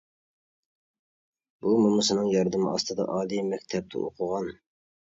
[1.61, 4.53] ئۇ، مومىسىنىڭ ياردىمى ئاستىدا ئالىي مەكتەپتە ئوقۇغان.